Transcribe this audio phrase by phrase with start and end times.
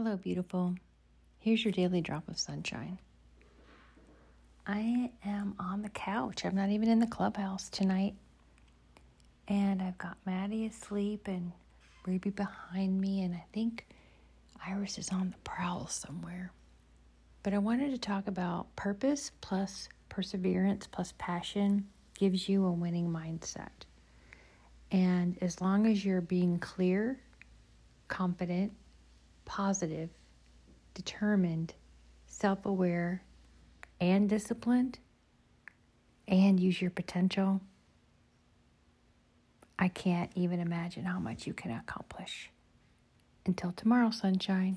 [0.00, 0.76] Hello, beautiful.
[1.40, 3.00] Here's your daily drop of sunshine.
[4.64, 6.44] I am on the couch.
[6.44, 8.14] I'm not even in the clubhouse tonight.
[9.48, 11.50] And I've got Maddie asleep and
[12.06, 13.88] Ruby behind me, and I think
[14.64, 16.52] Iris is on the prowl somewhere.
[17.42, 23.08] But I wanted to talk about purpose plus perseverance plus passion gives you a winning
[23.08, 23.82] mindset.
[24.92, 27.18] And as long as you're being clear,
[28.06, 28.74] confident,
[29.48, 30.10] positive,
[30.94, 31.74] determined,
[32.26, 33.24] self aware,
[34.00, 35.00] and disciplined,
[36.28, 37.60] and use your potential,
[39.78, 42.50] I can't even imagine how much you can accomplish.
[43.46, 44.76] Until tomorrow, sunshine.